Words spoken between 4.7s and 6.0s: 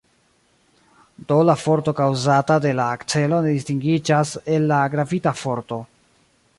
la gravita forto.